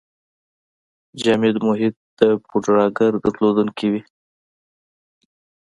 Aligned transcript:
جامد 1.21 1.55
محیط 1.65 1.95
د 2.19 2.21
پوډراګر 2.49 3.11
درلودونکی 3.23 3.87
وي. 3.91 4.01